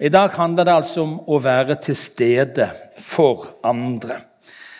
[0.00, 4.14] I dag handler det altså om å være til stede for andre.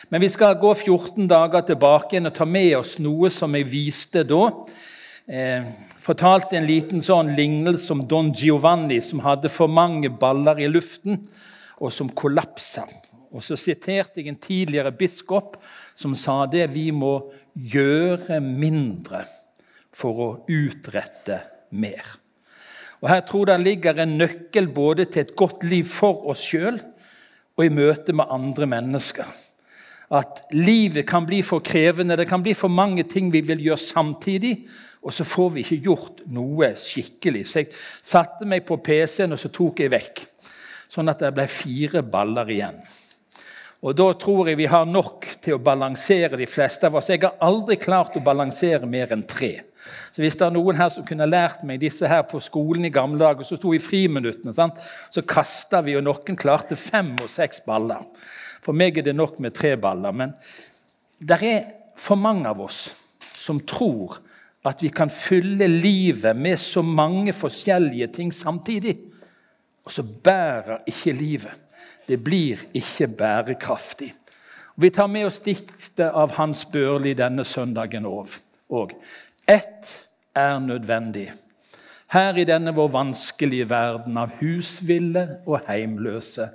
[0.08, 3.66] Men vi skal gå 14 dager tilbake igjen og ta med oss noe som jeg
[3.68, 4.46] viste da.
[5.28, 5.66] Eh,
[6.00, 11.20] fortalte en liten sånn lignelse om Don Giovanni som hadde for mange baller i luften,
[11.84, 12.86] og som kollapsa.
[13.28, 15.60] Og så siterte jeg en tidligere biskop
[16.00, 17.12] som sa det vi må
[17.52, 19.26] gjøre mindre
[19.92, 21.42] for å utrette
[21.76, 22.08] mer.
[23.00, 26.42] Og Her tror jeg det ligger en nøkkel både til et godt liv for oss
[26.50, 26.80] sjøl
[27.56, 29.28] og i møte med andre mennesker.
[30.10, 33.78] At livet kan bli for krevende, det kan bli for mange ting vi vil gjøre
[33.78, 34.56] samtidig.
[35.02, 37.44] Og så får vi ikke gjort noe skikkelig.
[37.46, 37.70] Så jeg
[38.02, 40.24] satte meg på PC-en og så tok jeg vekk.
[40.90, 42.80] Sånn at det ble fire baller igjen.
[43.80, 47.08] Og Da tror jeg vi har nok til å balansere de fleste av oss.
[47.08, 49.62] Jeg har aldri klart å balansere mer enn tre.
[50.12, 52.92] Så Hvis det er noen her som kunne lært meg disse her på skolen i
[52.92, 54.76] gamle dager, så sto i friminuttene, sant?
[55.10, 58.04] så kasta vi, og noen klarte fem og seks baller.
[58.60, 60.12] For meg er det nok med tre baller.
[60.12, 60.36] Men
[61.18, 61.64] det er
[61.96, 62.90] for mange av oss
[63.32, 64.18] som tror
[64.68, 68.98] at vi kan fylle livet med så mange forskjellige ting samtidig.
[69.88, 71.56] Og så bærer ikke livet.
[72.10, 74.08] Det blir ikke bærekraftig.
[74.76, 78.94] Vi tar med oss diktet av Hans Børli denne søndagen òg.
[79.46, 79.90] Ett
[80.34, 81.28] er nødvendig.
[82.10, 86.48] Her i denne vår vanskelige verden av husville og heimløse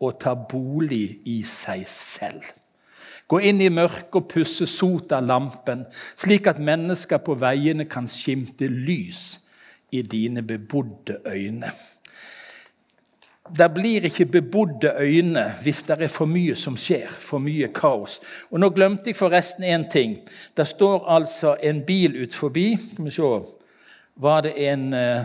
[0.00, 2.46] å ta bolig i seg selv.
[3.28, 8.08] Gå inn i mørket og pusse sot av lampen, slik at mennesker på veiene kan
[8.08, 9.26] skimte lys
[9.92, 11.72] i dine bebodde øyne.
[13.44, 18.20] Det blir ikke bebodde øyne hvis det er for mye som skjer, for mye kaos.
[18.50, 20.16] Og Nå glemte jeg forresten én ting.
[20.56, 22.76] Det står altså en bil ut forbi.
[22.76, 23.32] Skal vi se
[24.16, 25.24] Var det en eh,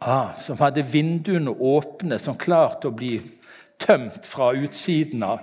[0.00, 3.20] ah, som hadde vinduene åpne, som klarte å bli
[3.78, 5.38] tømt fra utsiden av?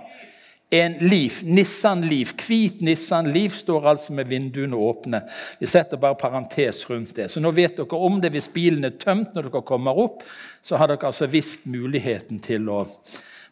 [0.70, 5.20] En Leaf, Nissan Leaf, hvit Nissan Leaf står altså med vinduene åpne.
[5.60, 7.28] Vi setter bare parentes rundt det.
[7.30, 10.24] Så nå vet dere om det hvis bilen er tømt når dere kommer opp.
[10.64, 12.82] Så har dere altså visst muligheten til å,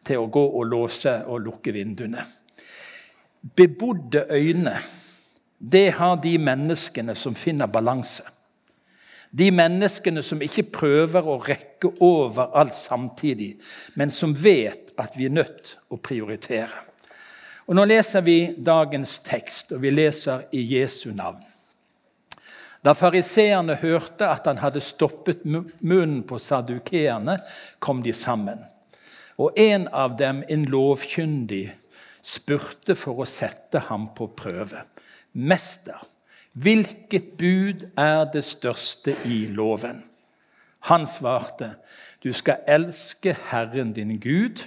[0.02, 2.24] til å gå og låse og lukke vinduene.
[3.42, 4.76] Bebodde øyne,
[5.58, 8.24] det har de menneskene som finner balanse.
[9.30, 13.54] De menneskene som ikke prøver å rekke over alt samtidig,
[13.96, 16.91] men som vet at vi er nødt å prioritere.
[17.66, 21.42] Og Nå leser vi dagens tekst, og vi leser i Jesu navn.
[22.82, 27.36] Da fariseerne hørte at han hadde stoppet munnen på sadukeerne,
[27.78, 28.58] kom de sammen.
[29.38, 31.68] Og en av dem, en lovkyndig,
[32.22, 34.82] spurte for å sette ham på prøve.
[35.32, 35.98] Mester,
[36.52, 40.02] hvilket bud er det største i loven?
[40.90, 41.76] Han svarte,
[42.22, 44.64] du skal elske Herren din Gud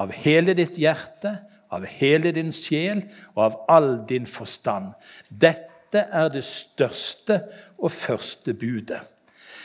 [0.00, 1.36] av hele ditt hjerte,
[1.70, 3.02] av hele din sjel
[3.34, 4.92] og av all din forstand.
[5.28, 7.40] Dette er det største
[7.78, 9.00] og første budet.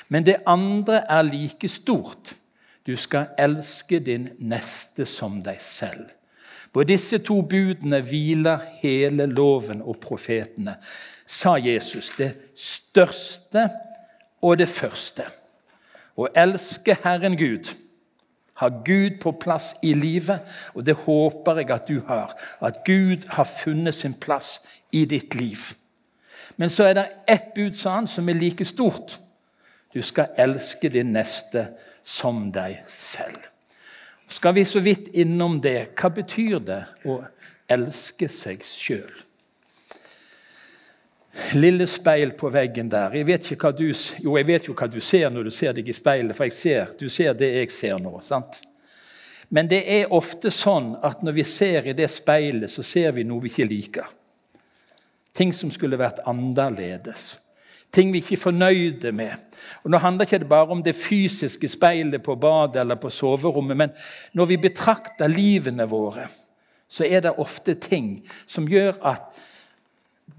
[0.09, 2.33] Men det andre er like stort.
[2.85, 6.05] Du skal elske din neste som deg selv.
[6.73, 10.75] På disse to budene hviler hele loven og profetene,
[11.25, 12.11] sa Jesus.
[12.17, 13.69] Det største
[14.43, 15.23] og det første.
[16.15, 17.71] Å elske Herren Gud
[18.55, 20.39] har Gud på plass i livet,
[20.73, 22.35] og det håper jeg at du har.
[22.61, 24.61] At Gud har funnet sin plass
[24.91, 25.57] i ditt liv.
[26.57, 29.19] Men så er det ett bud, sa han, som er like stort.
[29.93, 31.67] Du skal elske din neste
[32.03, 33.43] som deg selv.
[34.27, 37.19] Skal vi så vidt innom det, hva betyr det å
[37.71, 39.11] elske seg sjøl?
[41.53, 43.13] Lille speil på veggen der.
[43.15, 43.85] Jeg vet du,
[44.23, 46.91] jo, jeg vet jo hva du ser når du ser deg i speilet, for ser,
[46.99, 48.17] du ser det jeg ser nå.
[48.21, 48.61] sant?
[49.49, 53.23] Men det er ofte sånn at når vi ser i det speilet, så ser vi
[53.27, 54.13] noe vi ikke liker.
[55.35, 57.35] Ting som skulle vært annerledes.
[57.93, 59.35] Ting vi ikke er fornøyde med.
[59.83, 63.77] Og Nå handler ikke det bare om det fysiske speilet på badet eller på soverommet,
[63.77, 63.93] men
[64.33, 66.27] når vi betrakter livene våre,
[66.87, 69.31] så er det ofte ting som gjør at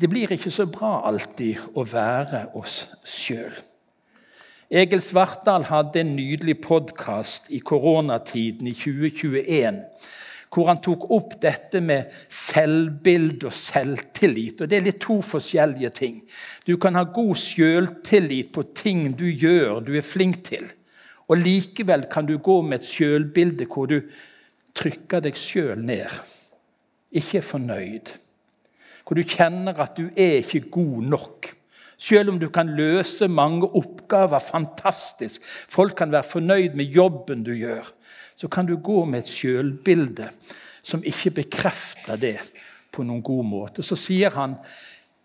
[0.00, 3.54] det blir ikke så bra alltid å være oss sjøl.
[4.66, 9.84] Egil Svartdal hadde en nydelig podkast i koronatiden i 2021
[10.56, 14.62] hvor han tok opp dette med selvbilde og selvtillit.
[14.62, 16.20] Og Det er litt to forskjellige ting.
[16.64, 20.64] Du kan ha god selvtillit på ting du gjør, du er flink til.
[21.28, 23.98] Og likevel kan du gå med et selvbilde hvor du
[24.76, 26.08] trykker deg sjøl ned.
[27.12, 28.14] Ikke fornøyd
[29.06, 31.52] hvor du kjenner at du er ikke god nok.
[31.96, 37.54] Selv om du kan løse mange oppgaver fantastisk, folk kan være fornøyd med jobben du
[37.56, 37.86] gjør,
[38.36, 40.28] så kan du gå med et sjølbilde
[40.84, 42.36] som ikke bekrefter det
[42.92, 43.84] på noen god måte.
[43.86, 44.58] Så sier han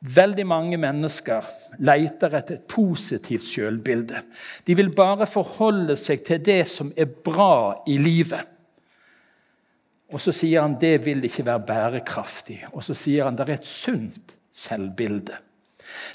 [0.01, 1.45] veldig mange mennesker
[1.85, 4.23] leter etter et positivt sjølbilde.
[4.65, 8.47] De vil bare forholde seg til det som er bra i livet.
[10.11, 12.59] Og så sier han det vil ikke være bærekraftig.
[12.73, 15.37] Og så sier han det er et sunt selvbilde.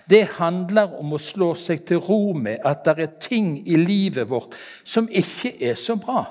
[0.09, 4.29] Det handler om å slå seg til ro med at det er ting i livet
[4.31, 4.55] vårt
[4.85, 6.25] som ikke er så bra.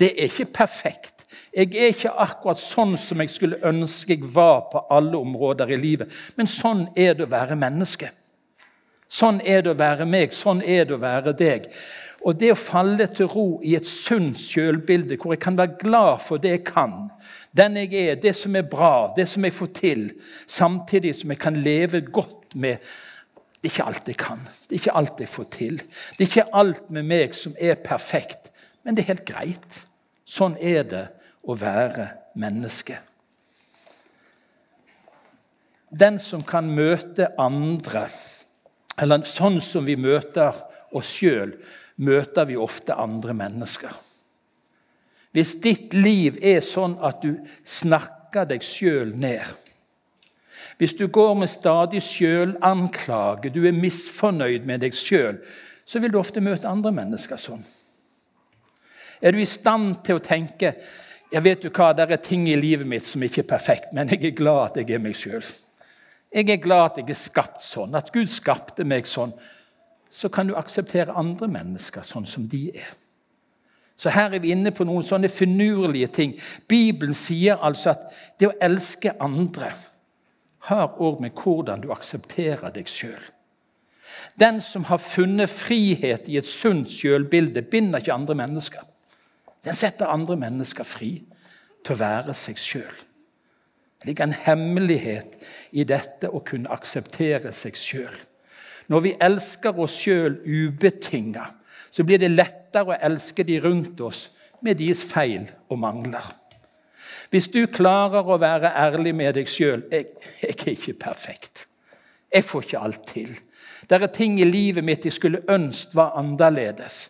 [0.00, 1.24] Det er ikke perfekt.
[1.54, 5.80] Jeg er ikke akkurat sånn som jeg skulle ønske jeg var på alle områder i
[5.80, 6.12] livet.
[6.36, 8.10] Men sånn er det å være menneske.
[9.10, 11.66] Sånn er det å være meg, sånn er det å være deg.
[12.22, 16.20] Og det å falle til ro i et sunt sjølbilde, hvor jeg kan være glad
[16.22, 17.08] for det jeg kan,
[17.56, 20.04] den jeg er, det som er bra, det som jeg får til,
[20.46, 22.78] samtidig som jeg kan leve godt med
[23.60, 25.74] Det er ikke alt jeg kan, det er ikke alt jeg får til.
[26.16, 28.48] Det er ikke alt med meg som er perfekt,
[28.80, 29.82] men det er helt greit.
[30.24, 31.02] Sånn er det
[31.44, 32.06] å være
[32.40, 32.96] menneske.
[35.92, 38.06] Den som kan møte andre,
[39.00, 40.56] eller sånn som vi møter
[40.96, 41.54] oss sjøl,
[42.04, 43.92] møter vi ofte andre mennesker.
[45.36, 49.46] Hvis ditt liv er sånn at du snakker deg sjøl ned,
[50.80, 55.36] hvis du går med stadig sjølanklage, du er misfornøyd med deg sjøl,
[55.84, 57.62] så vil du ofte møte andre mennesker sånn.
[59.20, 60.74] Er du i stand til å tenke
[61.30, 64.08] jeg vet du hva, det er ting i livet mitt som ikke er perfekt, men
[64.10, 65.44] jeg er glad at jeg er meg sjøl.
[66.30, 69.34] Jeg er glad at jeg er skapt sånn, at Gud skapte meg sånn
[70.10, 72.90] så kan du akseptere andre mennesker sånn som de er.
[73.94, 76.32] Så her er vi inne på noen sånne finurlige ting.
[76.68, 78.08] Bibelen sier altså at
[78.40, 79.70] det å elske andre
[80.70, 83.20] har òg med hvordan du aksepterer deg sjøl.
[84.40, 88.82] Den som har funnet frihet i et sunt sjølbilde, binder ikke andre mennesker.
[89.64, 91.12] Den setter andre mennesker fri
[91.84, 92.96] til å være seg sjøl.
[94.00, 95.36] Det ligger en hemmelighet
[95.76, 98.14] i dette å kunne akseptere seg sjøl.
[98.88, 101.44] Når vi elsker oss sjøl ubetinga,
[101.90, 104.30] så blir det lettere å elske de rundt oss
[104.64, 106.24] med deres feil og mangler.
[107.30, 110.08] Hvis du klarer å være ærlig med deg sjøl jeg,
[110.40, 111.66] jeg, er ikke perfekt.
[112.32, 113.30] Jeg får ikke alt til.
[113.86, 117.02] Det er ting i livet mitt jeg skulle ønske var annerledes.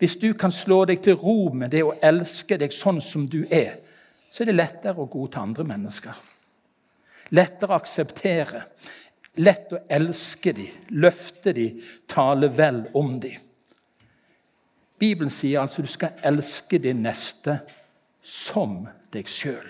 [0.00, 3.42] Hvis du kan slå deg til ro med det å elske deg sånn som du
[3.50, 3.76] er,
[4.30, 6.29] så er det lettere å godta andre mennesker.
[7.36, 8.64] Lettere å akseptere.
[9.40, 11.78] Lett å elske dem, løfte dem,
[12.10, 13.38] tale vel om dem.
[15.00, 17.60] Bibelen sier altså du skal elske din neste
[18.20, 18.82] som
[19.14, 19.68] deg sjøl.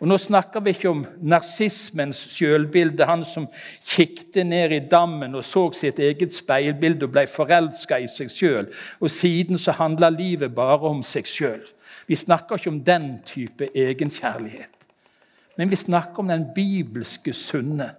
[0.00, 3.46] Og Nå snakker vi ikke om narsismens sjølbilde, han som
[3.86, 8.66] kikket ned i dammen og så sitt eget speilbilde og ble forelska i seg sjøl.
[8.98, 11.62] Og siden så handla livet bare om seg sjøl.
[12.10, 14.73] Vi snakker ikke om den type egenkjærlighet.
[15.56, 17.94] Men vi snakker om den bibelske sunne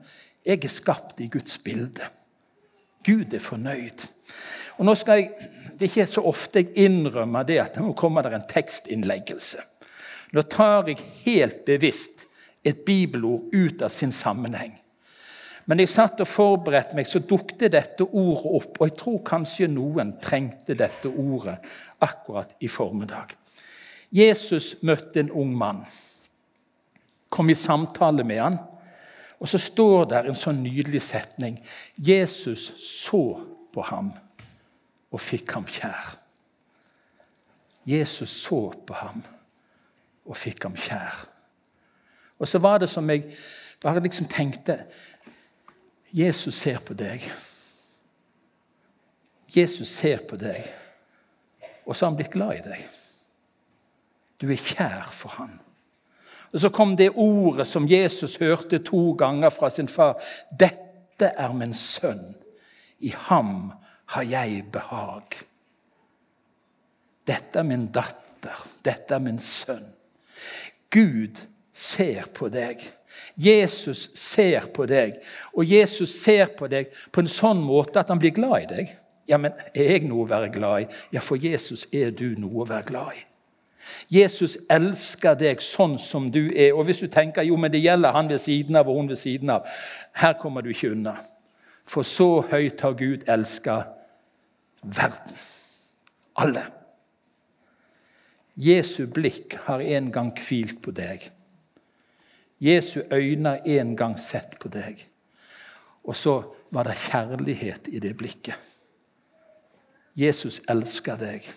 [0.45, 2.05] jeg er skapt i Guds bilde.
[3.05, 4.03] Gud er fornøyd.
[4.77, 8.23] Og nå skal jeg, Det er ikke så ofte jeg innrømmer det at nå kommer
[8.23, 9.59] det en tekstinnleggelse.
[10.31, 12.25] Nå tar jeg helt bevisst
[12.63, 14.71] et bibelord ut av sin sammenheng.
[15.65, 18.79] Men jeg satt og forberedte meg, så dukket dette ordet opp.
[18.79, 21.57] Og jeg tror kanskje noen trengte dette ordet
[22.05, 23.33] akkurat i formiddag.
[24.15, 25.83] Jesus møtte en ung mann.
[27.29, 28.59] Kom i samtale med han.
[29.39, 31.57] Og så står der en sånn nydelig setning.
[31.97, 33.23] Jesus så
[33.75, 34.13] på ham
[35.11, 36.15] og fikk ham kjær.
[37.85, 39.21] Jesus så på ham
[40.25, 41.25] og fikk ham kjær.
[42.39, 43.27] Og så var det som jeg
[43.83, 44.79] bare liksom tenkte
[46.15, 47.23] Jesus ser på deg.
[49.55, 50.63] Jesus ser på deg,
[51.85, 52.85] og så har han blitt glad i deg.
[54.41, 55.53] Du er kjær for ham.
[56.55, 60.15] Og Så kom det ordet som Jesus hørte to ganger fra sin far.
[60.51, 62.35] 'Dette er min sønn.
[62.99, 63.73] I ham
[64.05, 65.43] har jeg behag.'
[67.27, 68.65] Dette er min datter.
[68.85, 69.83] Dette er min sønn.
[70.89, 71.41] Gud
[71.73, 72.79] ser på deg.
[73.35, 75.19] Jesus ser på deg,
[75.53, 78.95] og Jesus ser på deg på en sånn måte at han blir glad i deg.
[79.27, 80.89] Ja, men er jeg noe å være glad i?
[81.15, 83.23] Ja, for Jesus er du noe å være glad i.
[84.11, 86.73] Jesus elsker deg sånn som du er.
[86.75, 89.19] Og hvis du tenker jo, men det gjelder han ved siden av og hun ved
[89.19, 89.67] siden av,
[90.21, 91.17] her kommer du ikke unna.
[91.85, 93.81] For så høyt har Gud elska
[94.81, 95.37] verden.
[96.41, 96.65] Alle.
[98.55, 101.29] Jesu blikk har en gang hvilt på deg.
[102.63, 105.03] Jesu øyne har en gang sett på deg.
[106.05, 106.39] Og så
[106.71, 108.55] var det kjærlighet i det blikket.
[110.15, 111.47] Jesus elsker deg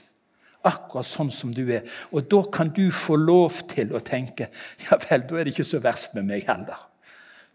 [0.66, 1.86] akkurat sånn som du er.
[2.12, 4.48] Og da kan du få lov til å tenke
[4.86, 6.86] ja vel, da er det ikke så verst med meg heller.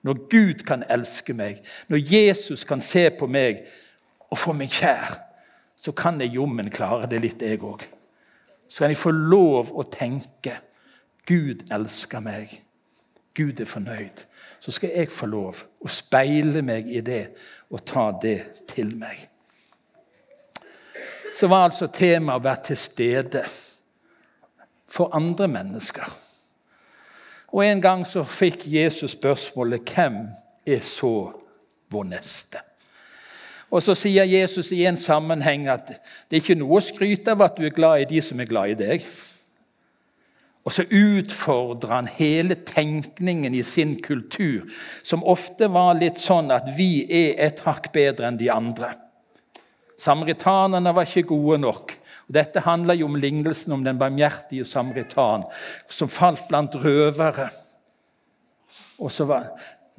[0.04, 3.64] Når Gud kan elske meg, når Jesus kan se på meg
[4.30, 5.16] og få meg kjær,
[5.80, 7.84] så kan jeg jommen klare det litt, jeg òg.
[8.68, 10.58] Så kan jeg få lov å tenke
[11.28, 12.52] Gud elsker meg.
[13.36, 14.26] Gud er fornøyd.
[14.64, 17.26] Så skal jeg få lov å speile meg i det
[17.72, 18.40] og ta det
[18.72, 19.30] til meg
[21.34, 23.44] så var altså temaet å være til stede
[24.90, 26.12] for andre mennesker.
[27.54, 30.28] Og En gang så fikk Jesus spørsmålet 'Hvem
[30.66, 31.32] er så
[31.90, 32.62] vår neste?'
[33.72, 37.42] Og Så sier Jesus i en sammenheng at det er ikke noe å skryte av
[37.42, 39.06] at du er glad i de som er glad i deg.
[40.64, 44.70] Og så utfordrer han hele tenkningen i sin kultur,
[45.04, 48.94] som ofte var litt sånn at vi er et hakk bedre enn de andre.
[50.00, 51.94] Samaritanerne var ikke gode nok.
[52.28, 55.46] Og dette handler jo om lignelsen om den barmhjertige samaritan
[55.92, 57.50] som falt blant røvere.
[59.04, 59.52] Og så var,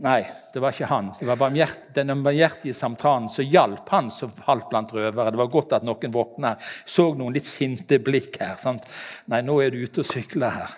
[0.02, 1.12] Nei, det var ikke han.
[1.20, 5.30] Det var barmhjert, den barmhjertige samtalen som hjalp han som falt blant røvere.
[5.30, 6.56] Det var godt at noen våkna.
[6.86, 8.56] Så noen litt sinte blikk her.
[8.58, 8.88] Sant?
[9.30, 10.74] Nei, nå er du ute og sykler her.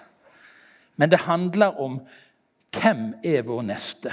[1.01, 1.97] Men det handler om
[2.77, 4.13] hvem er vår neste?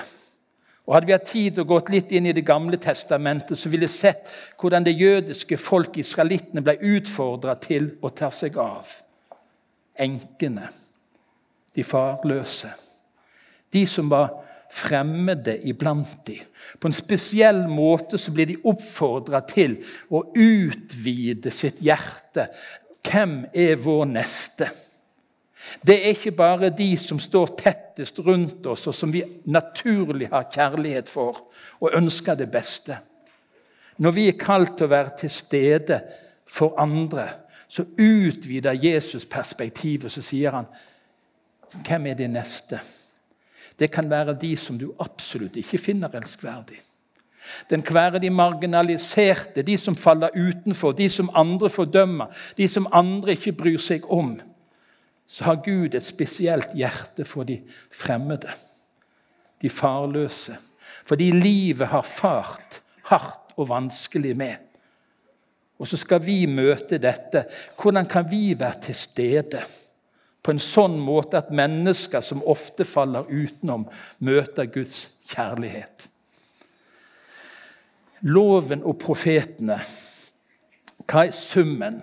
[0.84, 3.88] Og Hadde vi hatt tid og gått litt inn i Det gamle testamentet, så ville
[3.88, 4.28] vi sett
[4.60, 8.90] hvordan det jødiske folk, israelittene, ble utfordra til å ta seg av
[10.04, 10.68] enkene,
[11.74, 12.72] de farløse,
[13.74, 14.34] de som var
[14.74, 16.40] fremmede iblant de.
[16.82, 19.78] På en spesiell måte så blir de oppfordra til
[20.10, 22.48] å utvide sitt hjerte.
[23.06, 24.72] Hvem er vår neste?
[25.82, 30.50] Det er ikke bare de som står tettest rundt oss, og som vi naturlig har
[30.52, 31.46] kjærlighet for
[31.80, 32.98] og ønsker det beste.
[33.98, 36.00] Når vi er kalt til å være til stede
[36.50, 37.28] for andre,
[37.68, 40.68] så utvider Jesus perspektivet, så sier han
[41.74, 42.78] Hvem er de neste?
[43.80, 46.78] Det kan være de som du absolutt ikke finner elskverdig.
[47.70, 52.88] Den kan være de marginaliserte, de som faller utenfor, de som andre fordømmer, de som
[52.94, 54.36] andre ikke bryr seg om
[55.26, 57.60] så har Gud et spesielt hjerte for de
[57.92, 58.52] fremmede,
[59.62, 60.58] de farløse.
[61.06, 64.56] Fordi livet har fart hardt og vanskelig med.
[65.80, 67.46] Og så skal vi møte dette.
[67.80, 69.64] Hvordan kan vi være til stede
[70.44, 73.88] på en sånn måte at mennesker som ofte faller utenom,
[74.20, 76.10] møter Guds kjærlighet?
[78.24, 79.82] Loven og profetene,
[81.04, 82.00] hva er summen?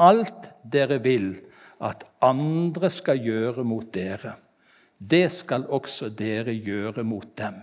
[0.00, 1.34] Alt dere vil
[1.80, 4.34] at andre skal gjøre mot dere,
[5.00, 7.56] det skal også dere gjøre mot dem.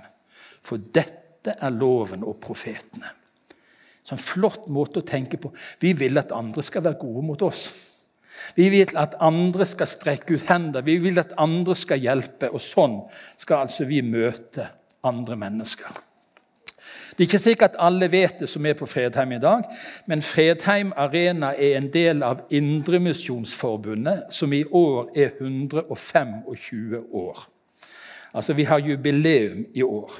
[0.66, 3.14] For dette er loven og profetene.
[4.08, 5.52] Sånn flott måte å tenke på.
[5.84, 7.68] Vi vil at andre skal være gode mot oss.
[8.56, 12.50] Vi vil at andre skal strekke ut hender, vi vil at andre skal hjelpe.
[12.54, 13.02] Og sånn
[13.36, 14.70] skal altså vi møte
[15.08, 16.07] andre mennesker.
[16.78, 19.64] Det er ikke sikkert alle vet det som er på Fredheim i dag,
[20.06, 27.48] men Fredheim Arena er en del av Indremisjonsforbundet, som i år er 125 år.
[28.34, 30.12] Altså, Vi har jubileum i år.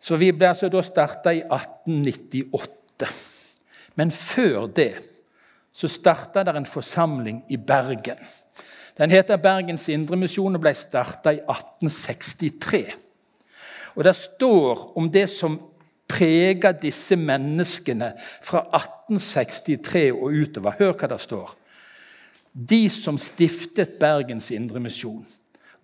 [0.00, 3.08] Så Vi ble altså da starta i 1898.
[3.94, 4.94] Men før det
[5.74, 8.18] så starta det en forsamling i Bergen.
[8.98, 12.84] Den heter Bergens Indremisjon og ble starta i 1863.
[13.94, 15.58] Og Det står om det som
[16.08, 18.12] preger disse menneskene
[18.44, 20.76] fra 1863 og utover.
[20.78, 21.54] Hør hva det står.
[22.54, 25.24] De som stiftet Bergens Indremisjon,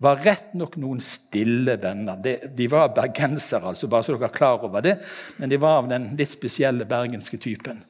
[0.01, 2.17] var rett nok noen stille venner.
[2.17, 4.95] De, var bergensere, altså, bare så dere er klar over det,
[5.37, 7.83] men de var av den litt spesielle bergenske typen.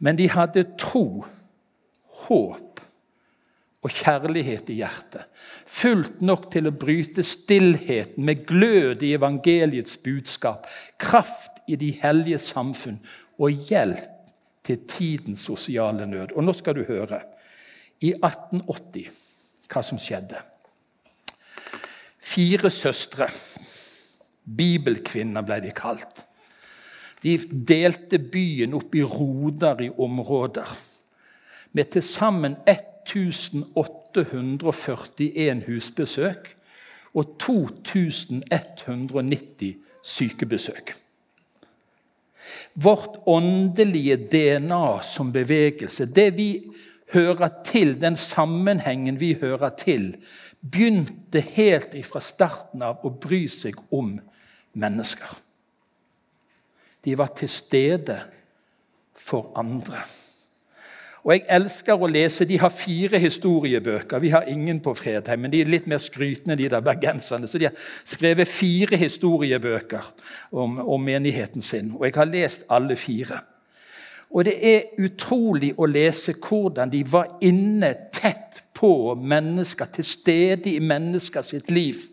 [0.00, 1.26] Men de hadde tro,
[2.24, 2.69] håp
[3.80, 5.24] og kjærlighet i hjertet.
[5.66, 10.68] Fullt nok til å bryte stillheten med glød i evangeliets budskap.
[11.00, 13.00] Kraft i de hellige samfunn
[13.40, 14.04] og hjelp
[14.66, 16.36] til tidens sosiale nød.
[16.36, 17.22] Og nå skal du høre.
[18.04, 19.08] I 1880
[19.70, 20.40] hva som skjedde.
[22.30, 23.26] Fire søstre,
[24.44, 26.24] bibelkvinner ble de kalt,
[27.20, 27.34] de
[27.68, 30.70] delte byen opp i roder i områder
[31.76, 32.56] med til sammen
[33.06, 36.56] 1841 husbesøk
[37.14, 40.94] og 2190 sykebesøk.
[42.74, 46.72] Vårt åndelige DNA som bevegelse, det vi
[47.12, 50.16] hører til, den sammenhengen vi hører til,
[50.60, 54.18] begynte helt fra starten av å bry seg om
[54.72, 55.30] mennesker.
[57.04, 58.18] De var til stede
[59.16, 60.04] for andre.
[61.24, 62.46] Og Jeg elsker å lese.
[62.48, 64.18] De har fire historiebøker.
[64.18, 67.48] Vi har ingen på Fredheim, men de er litt mer skrytende, de der bergenserne.
[67.48, 70.12] Så de har skrevet fire historiebøker
[70.52, 71.92] om, om menigheten sin.
[71.98, 73.42] Og jeg har lest alle fire.
[74.30, 80.72] Og det er utrolig å lese hvordan de var inne tett på mennesker, til stede
[80.72, 82.06] i mennesker sitt liv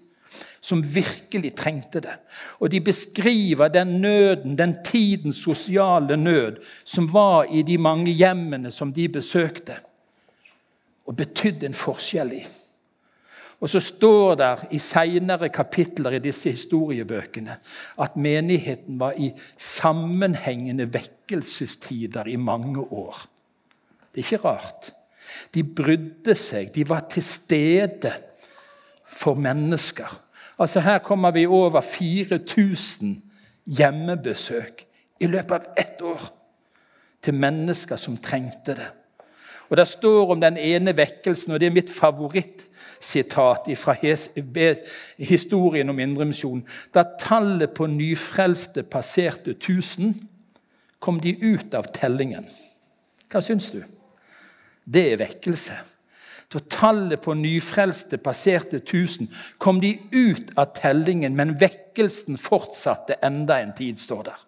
[0.62, 2.16] som virkelig trengte det.
[2.60, 8.72] Og de beskriver den nøden, den tidens sosiale nød, som var i de mange hjemmene
[8.72, 9.80] som de besøkte,
[11.08, 12.44] og betydde en forskjell i.
[13.58, 17.56] Og så står det i seinere kapitler i disse historiebøkene
[18.04, 23.24] at menigheten var i sammenhengende vekkelsestider i mange år.
[24.14, 24.92] Det er ikke rart.
[25.54, 28.14] De brydde seg, de var til stede
[29.08, 30.24] for mennesker.
[30.60, 33.24] Altså Her kommer vi over 4000
[33.66, 34.86] hjemmebesøk
[35.20, 36.30] i løpet av ett år
[37.22, 38.88] til mennesker som trengte det.
[39.70, 43.96] Og Det står om den ene vekkelsen, og det er mitt favorittsitat fra
[45.18, 46.64] historien om Indremisjonen.
[46.94, 50.16] Da tallet på nyfrelste passerte 1000,
[51.00, 52.48] kom de ut av tellingen.
[53.28, 53.82] Hva syns du?
[54.88, 55.76] Det er vekkelse.
[56.54, 59.28] Da tallet på nyfrelste passerte 1000,
[59.58, 64.44] kom de ut av tellingen, men vekkelsen fortsatte enda en tid, står der.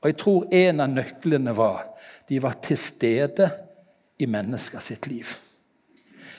[0.00, 1.84] Og Jeg tror en av nøklene var
[2.28, 3.50] de var til stede
[4.18, 5.28] i mennesker sitt liv.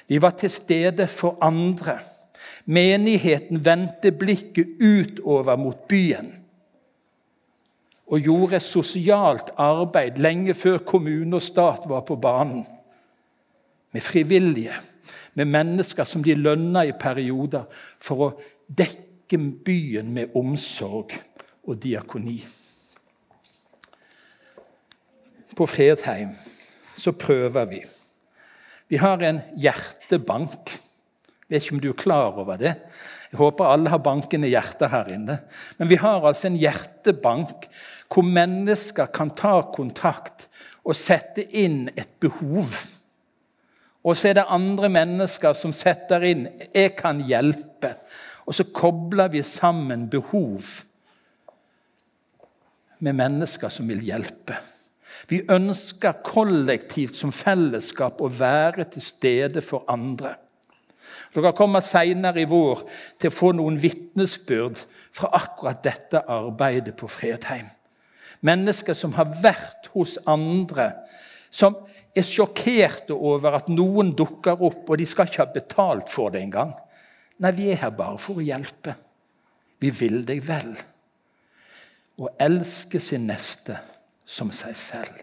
[0.10, 2.00] De var til stede for andre.
[2.66, 6.32] Menigheten vendte blikket utover mot byen
[8.12, 12.66] og gjorde sosialt arbeid lenge før kommune og stat var på banen
[13.92, 14.76] med frivillige,
[15.34, 17.68] med mennesker som de lønna i perioder
[18.00, 18.32] for å
[18.68, 21.16] dekke byen med omsorg
[21.68, 22.40] og diakoni.
[25.56, 26.32] På Fredheim
[26.98, 27.82] så prøver vi.
[28.92, 30.72] Vi har en hjertebank.
[31.48, 32.74] Jeg vet ikke om du er klar over det.
[33.32, 35.38] Jeg håper alle har bankende hjerter her inne.
[35.80, 37.68] Men vi har altså en hjertebank
[38.12, 40.50] hvor mennesker kan ta kontakt
[40.84, 42.76] og sette inn et behov.
[44.04, 47.96] Og så er det andre mennesker som setter inn 'jeg kan hjelpe'.
[48.46, 50.62] Og så kobler vi sammen behov
[53.00, 54.58] med mennesker som vil hjelpe.
[55.28, 60.36] Vi ønsker kollektivt som fellesskap å være til stede for andre.
[61.36, 62.84] Dere kommer senere i vår
[63.20, 64.82] til å få noen vitnesbyrd
[65.16, 67.70] fra akkurat dette arbeidet på Fredheim.
[68.42, 70.92] Mennesker som har vært hos andre,
[71.52, 71.76] som
[72.16, 76.46] er sjokkerte over at noen dukker opp, og de skal ikke ha betalt for det
[76.46, 76.72] engang.
[77.44, 78.96] Nei, vi er her bare for å hjelpe.
[79.82, 80.72] Vi vil deg vel.
[82.22, 83.80] Å elske sin neste
[84.26, 85.22] som seg selv.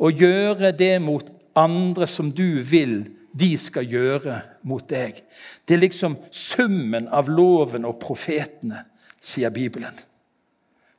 [0.00, 3.02] Å gjøre det mot andre som du vil
[3.36, 5.18] de skal gjøre mot deg.
[5.66, 8.86] Det er liksom summen av loven og profetene,
[9.20, 9.96] sier Bibelen.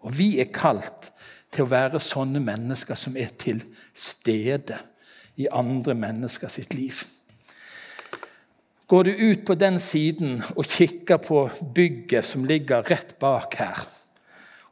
[0.06, 1.10] Og vi er kalt
[1.52, 3.62] til å være sånne mennesker som er til
[3.94, 4.80] stede
[5.38, 7.04] i andre mennesker sitt liv.
[8.88, 11.42] Går du ut på den siden og kikker på
[11.76, 13.82] bygget som ligger rett bak her,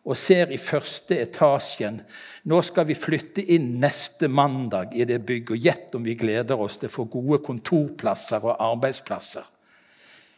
[0.06, 1.98] og ser i første etasjen
[2.46, 5.52] Nå skal vi flytte inn neste mandag i det bygget.
[5.52, 9.44] og Gjett om vi gleder oss til å få gode kontorplasser og arbeidsplasser.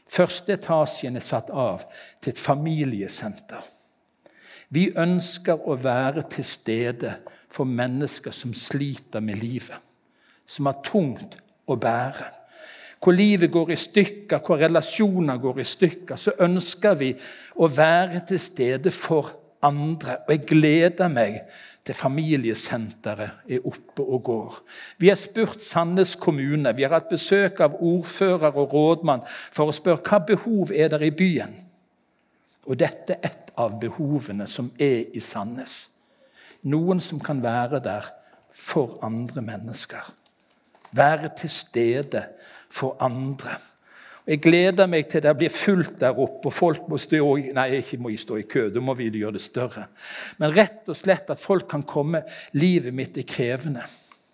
[0.07, 1.83] Første etasjen er satt av
[2.23, 3.59] til et familiesenter.
[4.73, 7.13] Vi ønsker å være til stede
[7.51, 9.79] for mennesker som sliter med livet.
[10.47, 12.33] Som har tungt å bære.
[13.03, 17.11] Hvor livet går i stykker, hvor relasjoner går i stykker, så ønsker vi
[17.61, 19.29] å være til stede for
[19.63, 20.17] andre.
[20.25, 21.39] Og jeg gleder meg
[21.85, 24.57] til familiesenteret er oppe og går.
[24.99, 29.75] Vi har spurt Sandnes kommune, vi har hatt besøk av ordfører og rådmann for å
[29.75, 31.53] spørre hva behov er der i byen.
[32.67, 35.77] Og dette er et av behovene som er i Sandnes.
[36.67, 38.07] Noen som kan være der
[38.53, 40.05] for andre mennesker.
[40.95, 42.23] Være til stede
[42.69, 43.57] for andre.
[44.25, 47.21] Og Jeg gleder meg til det blir fullt der oppe, og folk må stå
[47.55, 49.85] Nei, ikke må stå i kø, da må vi gjøre det større.
[50.37, 52.23] Men rett og slett at folk kan komme.
[52.53, 53.85] Livet mitt er krevende.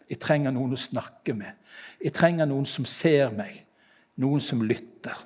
[0.10, 1.54] Jeg trenger noen å snakke med.
[2.02, 3.54] Jeg trenger noen som ser meg.
[4.22, 5.18] Noen som lytter.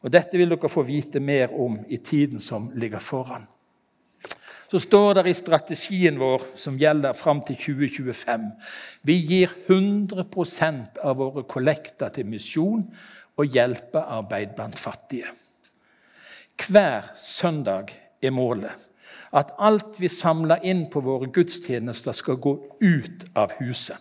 [0.00, 3.46] Og Dette vil dere få vite mer om i tiden som ligger foran.
[4.70, 8.44] Så står det i strategien vår, som gjelder fram til 2025,
[9.02, 12.84] vi gir 100% av våre kollekter til misjon
[13.34, 15.32] og hjelpearbeid blant fattige.
[16.60, 17.90] Hver søndag
[18.22, 18.70] er målet.
[19.34, 23.98] At alt vi samler inn på våre gudstjenester, skal gå ut av huset.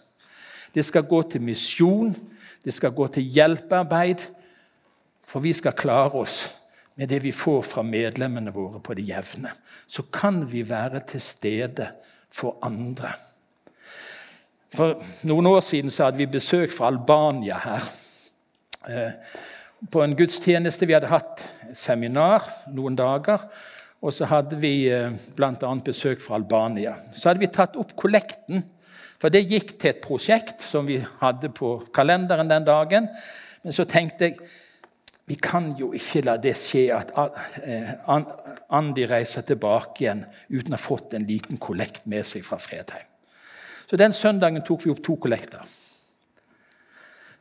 [0.73, 2.13] Det skal gå til misjon,
[2.61, 4.27] det skal gå til hjelpearbeid,
[5.29, 6.39] for vi skal klare oss
[6.99, 9.53] med det vi får fra medlemmene våre på det jevne.
[9.87, 11.87] Så kan vi være til stede
[12.33, 13.13] for andre.
[14.75, 17.87] For noen år siden så hadde vi besøk fra Albania her.
[18.89, 19.13] Eh,
[19.91, 20.85] på en gudstjeneste.
[20.85, 21.45] Vi hadde hatt
[21.77, 22.43] seminar
[22.75, 23.47] noen dager.
[24.03, 25.73] Og så hadde vi eh, bl.a.
[25.85, 26.97] besøk fra Albania.
[27.13, 28.63] Så hadde vi tatt opp kollekten.
[29.19, 33.09] For det gikk til et prosjekt som vi hadde på kalenderen den dagen.
[33.63, 34.39] Men så tenkte jeg
[35.29, 37.11] vi kan jo ikke la det skje at
[37.61, 37.91] eh,
[38.73, 43.05] Andi reiser tilbake igjen uten å ha fått en liten kollekt med seg fra Fredheim.
[43.85, 45.61] Så Den søndagen tok vi opp to kollekter.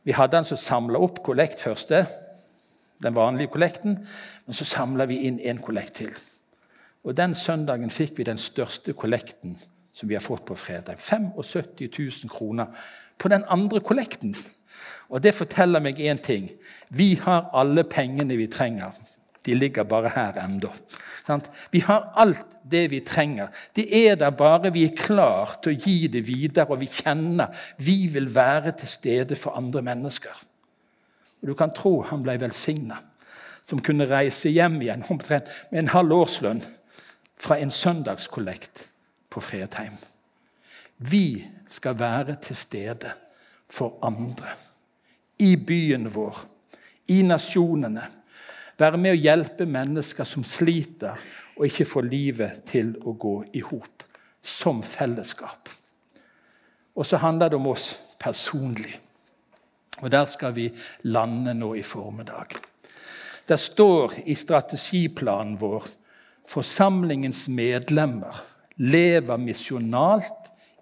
[0.04, 2.02] Vi hadde den som samla opp kollekt første,
[3.00, 3.96] den vanlige kollekten,
[4.44, 6.12] men så samla vi inn en kollekt til.
[7.08, 9.56] Og Den søndagen fikk vi den største kollekten
[9.92, 11.00] som vi har fått på fredag.
[11.00, 12.68] 75 000 kroner
[13.16, 14.36] på den andre kollekten.
[15.08, 16.50] Og Det forteller meg én ting.
[16.90, 18.92] Vi har alle pengene vi trenger.
[19.46, 20.72] De ligger bare her ennå.
[21.70, 23.48] Vi har alt det vi trenger.
[23.76, 27.54] Det er der bare vi er klar til å gi det videre, og vi kjenner
[27.76, 30.36] vi vil være til stede for andre mennesker.
[31.42, 32.98] Og Du kan tro han ble velsigna,
[33.62, 36.62] som kunne reise hjem igjen omtrent med en halv årslønn
[37.38, 38.88] fra en søndagskollekt
[39.30, 39.96] på Fredheim.
[40.98, 43.12] Vi skal være til stede
[43.70, 44.56] for andre.
[45.38, 46.36] I byen vår,
[47.14, 48.06] i nasjonene
[48.78, 51.18] være med å hjelpe mennesker som sliter
[51.58, 54.04] og ikke får livet til å gå i hop.
[54.38, 55.68] Som fellesskap.
[56.94, 57.90] Og så handler det om oss
[58.22, 58.94] personlig.
[59.98, 60.68] Og der skal vi
[61.10, 62.54] lande nå i formiddag.
[63.48, 65.88] Det står i strategiplanen vår
[66.48, 68.38] forsamlingens medlemmer
[68.78, 70.37] lever misjonalt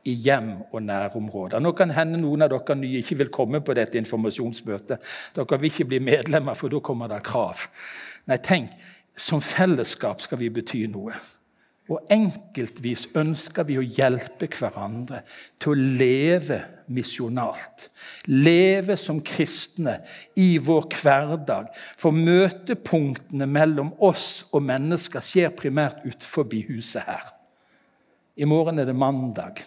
[0.07, 1.63] i hjem og nærområder.
[1.63, 5.15] Nå kan hende noen av dere nye ikke vil komme på dette informasjonsmøtet.
[5.37, 7.67] Dere vil ikke bli medlemmer, for da kommer det krav.
[8.31, 8.73] Nei, tenk,
[9.17, 11.17] som fellesskap skal vi bety noe.
[11.87, 15.21] Og enkeltvis ønsker vi å hjelpe hverandre
[15.63, 16.59] til å leve
[16.91, 17.87] misjonalt.
[18.27, 20.01] Leve som kristne
[20.35, 21.71] i vår hverdag.
[21.99, 27.33] For møtepunktene mellom oss og mennesker skjer primært utenfor huset her.
[28.37, 29.63] I morgen er det mandag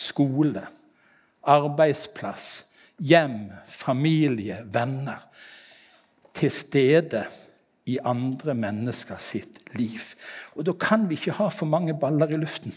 [0.00, 0.64] skole,
[1.42, 2.48] arbeidsplass,
[3.00, 5.26] hjem, familie, venner.
[6.34, 7.24] Til stede
[7.90, 10.00] i andre mennesker sitt liv.
[10.56, 12.72] Og Da kan vi ikke ha for mange baller i luften.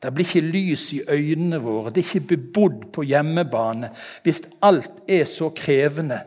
[0.00, 3.90] Det blir ikke lys i øynene våre, det er ikke bebodd på hjemmebane
[4.24, 6.22] hvis alt er så krevende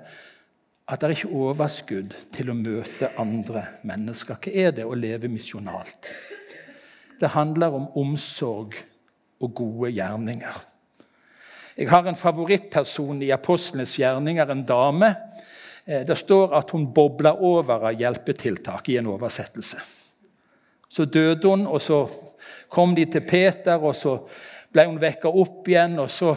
[0.88, 4.38] at det er ikke overskudd til å møte andre mennesker.
[4.38, 6.12] Hva er det å leve misjonalt?
[7.19, 8.76] Det handler om omsorg
[9.44, 10.62] og gode gjerninger.
[11.78, 15.10] Jeg har en favorittperson i apostlenes gjerninger, en dame.
[15.86, 19.82] Eh, det står at hun bobla over av hjelpetiltak i en oversettelse.
[20.90, 22.04] Så døde hun, og så
[22.70, 24.20] kom de til Peter, og så
[24.74, 26.00] ble hun vekka opp igjen.
[26.00, 26.36] og så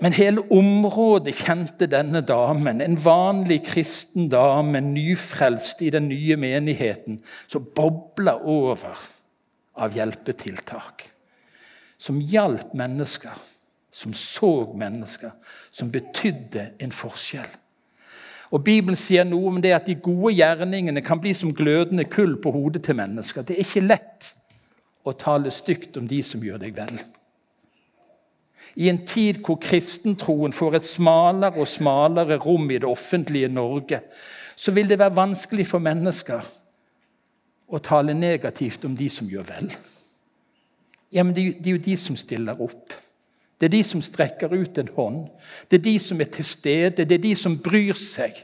[0.00, 7.20] men hele området kjente denne damen, en vanlig kristen dame, nyfrelst i den nye menigheten,
[7.46, 8.98] som bobla over
[9.78, 11.09] av hjelpetiltak
[12.00, 13.36] som hjalp mennesker,
[13.92, 15.34] som så mennesker,
[15.70, 17.50] som betydde en forskjell.
[18.50, 22.34] Og Bibelen sier noe om det at de gode gjerningene kan bli som glødende kull
[22.42, 23.46] på hodet til mennesker.
[23.46, 24.32] Det er ikke lett
[25.06, 26.98] å tale stygt om de som gjør deg vel.
[28.80, 34.02] I en tid hvor kristentroen får et smalere og smalere rom i det offentlige Norge,
[34.56, 36.50] så vil det være vanskelig for mennesker
[37.70, 39.72] å tale negativt om de som gjør vel.
[41.10, 42.94] Ja, men det, er jo de som stiller opp.
[43.60, 45.24] Det er de som strekker ut en hånd.
[45.68, 47.04] Det er de som er til stede.
[47.04, 48.38] Det er de som bryr seg.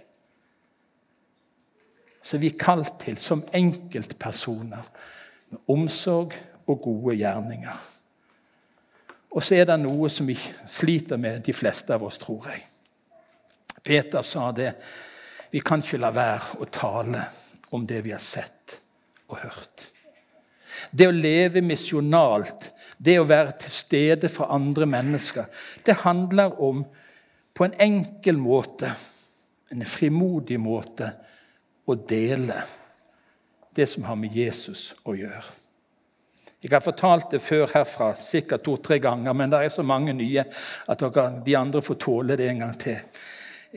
[2.23, 4.89] Så vi er kalt til som enkeltpersoner
[5.53, 6.35] med omsorg
[6.67, 7.83] og gode gjerninger.
[9.31, 12.65] Og så er det noe som vi sliter med, de fleste av oss, tror jeg.
[13.87, 14.73] Peter sa det.
[15.53, 17.23] Vi kan ikke la være å tale
[17.77, 18.81] om det vi har sett
[19.31, 19.91] og hørt.
[20.91, 25.47] Det å leve misjonalt, det å være til stede for andre mennesker,
[25.85, 26.85] det handler om
[27.57, 28.91] på en enkel måte,
[29.73, 31.13] en frimodig måte,
[31.87, 32.57] å dele
[33.77, 35.55] det som har med Jesus å gjøre.
[36.63, 40.43] Jeg har fortalt det før herfra, sikkert to-tre ganger, men det er så mange nye
[40.91, 41.05] at
[41.47, 42.99] de andre får tåle det en gang til.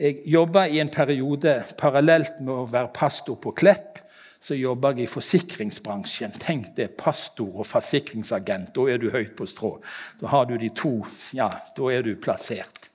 [0.00, 4.00] Jeg jobba i en periode parallelt med å være pastor på Klepp
[4.40, 6.32] så jobber jeg i forsikringsbransjen.
[6.40, 8.72] Tenk det, pastor og forsikringsagent.
[8.76, 9.74] Da er du høyt på strå.
[10.20, 10.94] Da har du de to.
[11.36, 12.88] Ja, da er du plassert.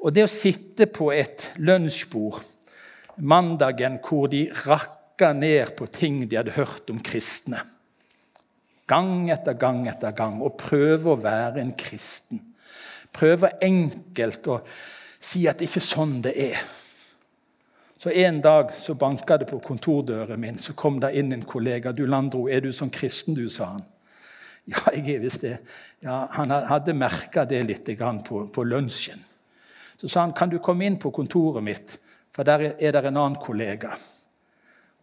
[0.00, 2.42] Og det å sitte på et lunsjbord
[3.20, 7.60] mandagen hvor de rakka ned på ting de hadde hørt om kristne,
[8.88, 12.40] gang etter gang etter gang, og prøve å være en kristen
[13.14, 14.60] Prøve enkelt å
[15.20, 16.60] si at det ikke er sånn det er.
[18.02, 20.58] Så En dag så banka det på kontordøren min.
[20.58, 21.92] Så kom det inn en kollega.
[21.92, 23.82] 'Du, Landro, er du sånn kristen, du?' sa han.
[24.64, 25.58] 'Ja, jeg er visst det.'
[26.00, 27.90] Ja, Han hadde merka det litt
[28.24, 29.20] på, på lunsjen.
[29.96, 31.98] Så sa han, 'Kan du komme inn på kontoret mitt,
[32.32, 33.98] for der er det en annen kollega.'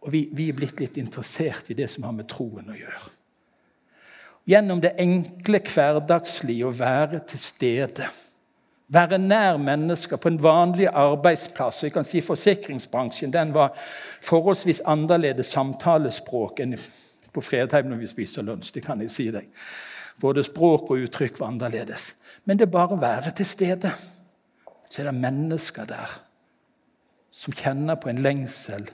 [0.00, 3.10] Og vi, vi er blitt litt interessert i det som har med troen å gjøre.
[4.44, 8.10] Gjennom det enkle hverdagslige å være til stede
[8.88, 11.82] være nær mennesker på en vanlig arbeidsplass.
[11.84, 13.76] Jeg kan si Forsikringsbransjen den var
[14.24, 16.78] forholdsvis annerledes samtalespråk enn
[17.32, 18.72] på Fredheim når vi spiser lunsj.
[18.74, 19.48] det kan jeg si deg.
[20.20, 22.14] Både språk og uttrykk var annerledes.
[22.44, 23.92] Men det er bare å være til stede.
[24.88, 26.16] Så er det mennesker der
[27.30, 28.88] som kjenner på en lengsel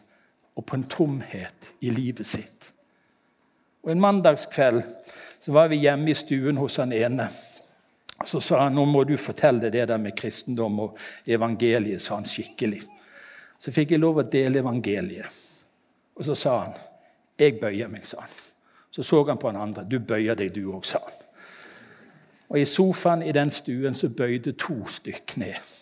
[0.54, 2.72] og på en tomhet i livet sitt.
[3.84, 4.82] Og En mandagskveld
[5.40, 7.28] så var vi hjemme i stuen hos han ene.
[8.24, 12.28] Så sa han nå må du fortelle det der med kristendom og evangeliet, sa han
[12.28, 12.80] skikkelig.
[13.58, 15.40] Så fikk jeg lov å dele evangeliet.
[16.14, 16.74] Og så sa han
[17.38, 18.34] jeg bøyer meg, sa han.
[18.94, 19.82] Så så han på han andre.
[19.84, 21.20] Du bøyer deg, du òg, sa han.
[22.52, 25.72] Og i sofaen i den stuen så bøyde to stykk ned.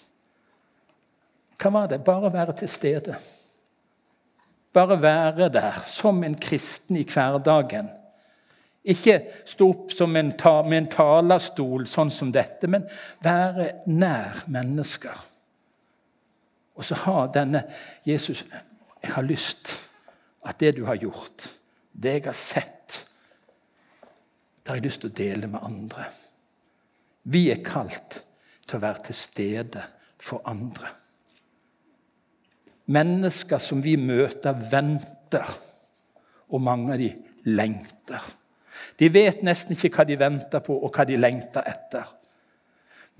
[1.60, 2.00] Hva var det?
[2.04, 3.16] Bare være til stede.
[4.72, 7.90] Bare være der som en kristen i hverdagen
[8.82, 12.86] ikke stå opp en ta, med en talerstol sånn som dette, men
[13.22, 15.20] være nær mennesker.
[16.74, 17.66] Og så ha denne
[18.06, 18.44] Jesus
[19.02, 19.72] Jeg har lyst
[20.46, 21.48] at det du har gjort,
[21.92, 22.98] det jeg har sett,
[24.62, 26.04] det har jeg lyst til å dele med andre.
[27.26, 28.20] Vi er kalt
[28.62, 29.82] til å være til stede
[30.22, 30.92] for andre.
[32.94, 35.50] Mennesker som vi møter, venter,
[36.52, 38.22] og mange av dem lengter.
[38.98, 42.06] De vet nesten ikke hva de venter på, og hva de lengter etter.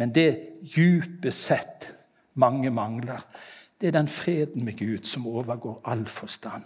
[0.00, 0.28] Men det
[0.74, 1.90] dypest sett
[2.40, 3.20] mange mangler,
[3.80, 6.64] det er den freden med Gud som overgår all forstand.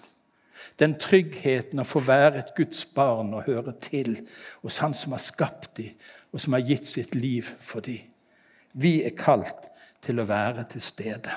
[0.80, 4.18] Den tryggheten å få være et Guds barn og høre til
[4.62, 5.94] hos Han som har skapt dem,
[6.32, 8.04] og som har gitt sitt liv for dem.
[8.72, 9.70] Vi er kalt
[10.04, 11.32] til å være til stede.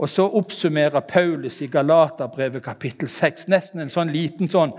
[0.00, 4.72] Og Så oppsummerer Paulus i Galaterbrevet kapittel 6 nesten en sånn liten sånn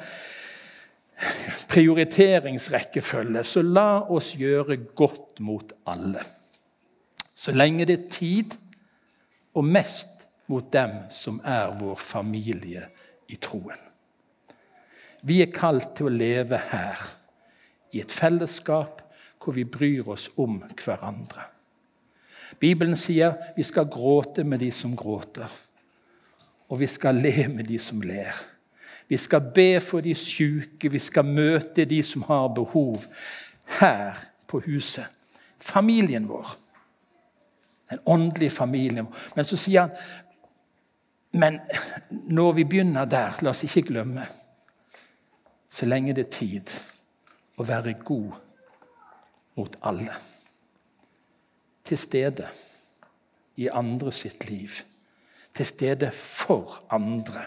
[1.72, 6.24] prioriteringsrekkefølge, så la oss gjøre godt mot alle.
[7.36, 8.58] Så lenge det er tid,
[9.54, 12.86] og mest mot dem som er vår familie
[13.32, 13.80] i troen.
[15.22, 17.02] Vi er kalt til å leve her,
[17.92, 19.02] i et fellesskap
[19.42, 21.44] hvor vi bryr oss om hverandre.
[22.62, 25.50] Bibelen sier vi skal gråte med de som gråter,
[26.72, 28.38] og vi skal le med de som ler.
[29.12, 33.04] Vi skal be for de syke, vi skal møte de som har behov,
[33.80, 35.06] her på huset.
[35.60, 36.56] Familien vår.
[37.92, 39.08] Den åndelige familien.
[39.36, 39.98] Men så sier han
[41.32, 41.60] men
[42.12, 44.26] når vi begynner der, la oss ikke glemme
[45.72, 46.72] så lenge det er tid,
[47.56, 48.34] å være god
[49.56, 50.18] mot alle.
[51.88, 52.50] Til stede
[53.56, 54.82] i andre sitt liv.
[55.56, 57.46] Til stede for andre.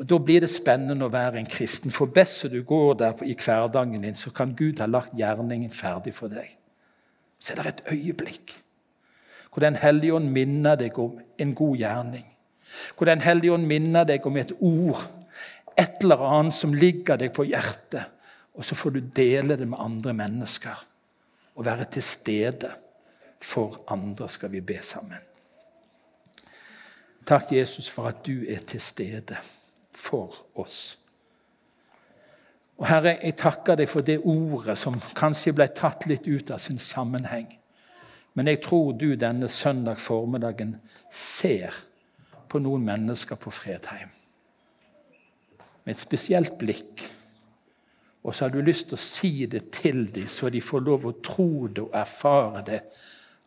[0.00, 1.92] Og Da blir det spennende å være en kristen.
[1.92, 5.72] For best som du går der i hverdagen din, så kan Gud ha lagt gjerningen
[5.76, 6.56] ferdig for deg.
[7.38, 8.62] Så er det et øyeblikk
[9.50, 12.26] hvor Den hellige ånd minner deg om en god gjerning.
[12.96, 15.00] Hvor Den hellige ånd minner deg om et ord,
[15.74, 18.04] et eller annet som ligger deg på hjertet.
[18.54, 20.84] Og så får du dele det med andre mennesker
[21.56, 22.70] og være til stede
[23.42, 25.18] for andre, skal vi be sammen.
[27.26, 29.36] Takk, Jesus, for at du er til stede
[30.00, 30.80] for oss.
[32.80, 36.62] Og Herre, jeg takker deg for det ordet som kanskje ble tatt litt ut av
[36.64, 37.50] sin sammenheng.
[38.34, 40.78] Men jeg tror du denne søndag formiddagen
[41.12, 41.76] ser
[42.48, 44.08] på noen mennesker på Fredheim.
[45.84, 47.04] Med et spesielt blikk.
[48.24, 51.06] Og så har du lyst til å si det til dem, så de får lov
[51.08, 52.80] å tro det og erfare det,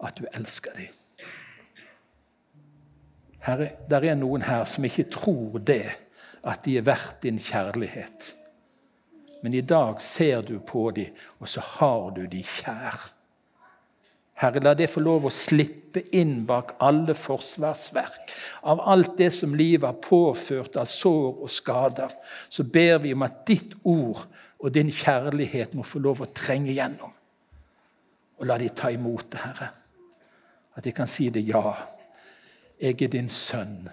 [0.04, 1.00] at du elsker dem.
[3.44, 5.84] Herre, der er noen her som ikke tror det
[6.44, 8.34] at de er verdt din kjærlighet.
[9.44, 13.10] Men i dag ser du på dem, og så har du de kjær.
[14.40, 18.32] Herre, la det få lov å slippe inn bak alle forsvarsverk.
[18.72, 22.12] Av alt det som livet har påført av sår og skader,
[22.50, 24.24] så ber vi om at ditt ord
[24.60, 27.14] og din kjærlighet må få lov å trenge gjennom.
[28.40, 29.70] Og la de ta imot det, Herre.
[30.74, 31.76] At de kan si det ja.
[32.82, 33.86] Jeg er din sønn.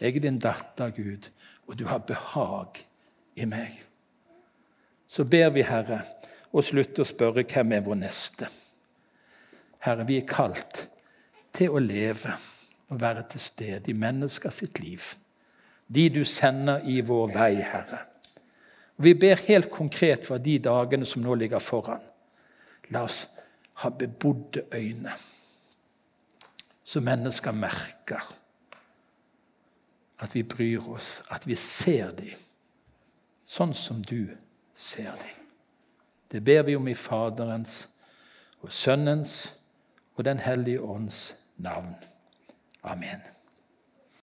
[0.00, 1.30] Jeg er din datter, Gud,
[1.70, 2.80] og du har behag
[3.38, 3.76] i meg.
[5.06, 6.00] Så ber vi, Herre,
[6.50, 8.48] og slutte å spørre hvem er vår neste.
[9.86, 10.88] Herre, vi er kalt
[11.54, 12.34] til å leve
[12.90, 15.04] og være til stede i mennesker sitt liv.
[15.86, 18.02] De du sender i vår vei, Herre.
[18.98, 22.02] Og Vi ber helt konkret for de dagene som nå ligger foran.
[22.90, 23.28] La oss
[23.80, 25.14] ha bebodde øyne,
[26.84, 28.26] så mennesker merker
[30.20, 32.36] at vi bryr oss, at vi ser dem
[33.44, 34.28] sånn som du
[34.74, 35.36] ser dem.
[36.30, 37.88] Det ber vi om i Faderens
[38.60, 39.56] og Sønnens
[40.14, 41.94] og Den hellige ånds navn.
[42.84, 43.39] Amen.